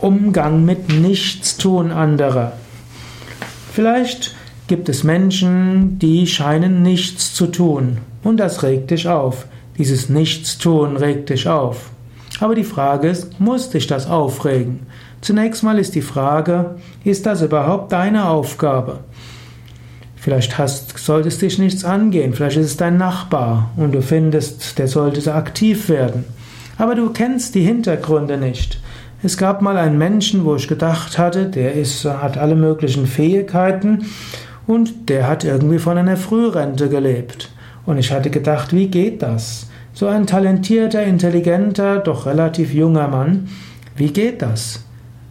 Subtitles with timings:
[0.00, 2.52] Umgang mit Nichtstun anderer.
[3.72, 4.34] Vielleicht
[4.68, 9.46] gibt es Menschen, die scheinen nichts zu tun und das regt dich auf.
[9.76, 11.90] Dieses Nichtstun regt dich auf.
[12.38, 14.86] Aber die Frage ist, muss dich das aufregen?
[15.20, 19.00] Zunächst mal ist die Frage, ist das überhaupt deine Aufgabe?
[20.14, 24.86] Vielleicht hast, solltest dich nichts angehen, vielleicht ist es dein Nachbar und du findest, der
[24.86, 26.24] sollte so aktiv werden.
[26.76, 28.80] Aber du kennst die Hintergründe nicht.
[29.20, 34.06] Es gab mal einen Menschen, wo ich gedacht hatte, der ist, hat alle möglichen Fähigkeiten
[34.68, 37.50] und der hat irgendwie von einer Frührente gelebt.
[37.84, 39.68] Und ich hatte gedacht, wie geht das?
[39.92, 43.48] So ein talentierter, intelligenter, doch relativ junger Mann,
[43.96, 44.84] wie geht das?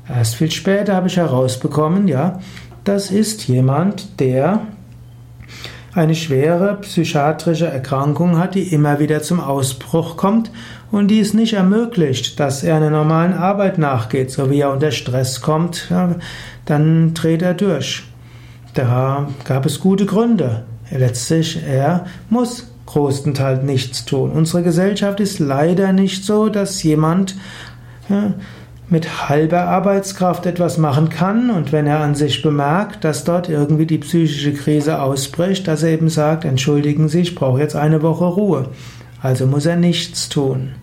[0.10, 2.42] Erst viel später habe ich herausbekommen, ja,
[2.84, 4.64] das ist jemand, der
[5.98, 10.52] eine schwere psychiatrische Erkrankung hat, die immer wieder zum Ausbruch kommt
[10.92, 14.32] und die es nicht ermöglicht, dass er einer normalen Arbeit nachgeht.
[14.32, 15.92] So wie er unter Stress kommt,
[16.66, 18.04] dann dreht er durch.
[18.74, 20.66] Da gab es gute Gründe.
[20.92, 24.32] Letztlich, er muss größtenteils nichts tun.
[24.32, 27.36] Unsere Gesellschaft ist leider nicht so, dass jemand
[28.90, 33.86] mit halber Arbeitskraft etwas machen kann und wenn er an sich bemerkt, dass dort irgendwie
[33.86, 38.26] die psychische Krise ausbricht, dass er eben sagt, entschuldigen Sie, ich brauche jetzt eine Woche
[38.26, 38.70] Ruhe.
[39.22, 40.76] Also muss er nichts tun.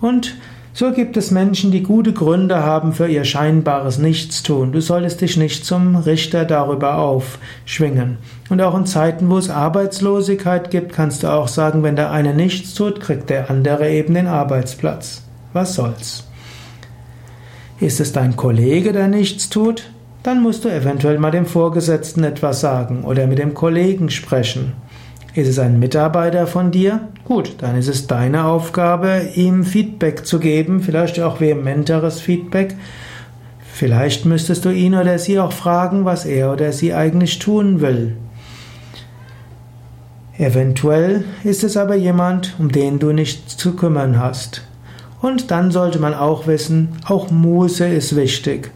[0.00, 0.36] Und
[0.74, 4.70] so gibt es Menschen, die gute Gründe haben für ihr scheinbares Nichtstun.
[4.70, 8.18] Du solltest dich nicht zum Richter darüber aufschwingen.
[8.48, 12.34] Und auch in Zeiten, wo es Arbeitslosigkeit gibt, kannst du auch sagen, wenn der eine
[12.34, 15.22] nichts tut, kriegt der andere eben den Arbeitsplatz.
[15.52, 16.27] Was soll's?
[17.80, 19.90] Ist es dein Kollege, der nichts tut?
[20.24, 24.72] Dann musst du eventuell mal dem Vorgesetzten etwas sagen oder mit dem Kollegen sprechen.
[25.34, 27.08] Ist es ein Mitarbeiter von dir?
[27.24, 32.74] Gut, dann ist es deine Aufgabe, ihm Feedback zu geben, vielleicht auch vehementeres Feedback.
[33.72, 38.16] Vielleicht müsstest du ihn oder sie auch fragen, was er oder sie eigentlich tun will.
[40.36, 44.67] Eventuell ist es aber jemand, um den du nichts zu kümmern hast.
[45.20, 48.70] Und dann sollte man auch wissen, auch Muße ist wichtig.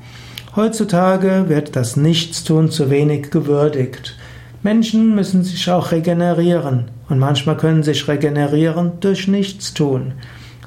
[0.56, 4.16] Heutzutage wird das Nichtstun zu wenig gewürdigt.
[4.62, 10.12] Menschen müssen sich auch regenerieren und manchmal können sich regenerieren durch Nichtstun.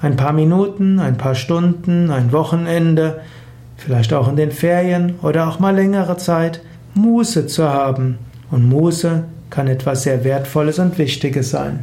[0.02, 3.22] Ein paar Minuten, ein paar Stunden, ein Wochenende,
[3.78, 6.62] vielleicht auch in den Ferien oder auch mal längere Zeit,
[6.94, 8.18] Muße zu haben.
[8.52, 11.80] Und Muße kann etwas sehr Wertvolles und Wichtiges sein.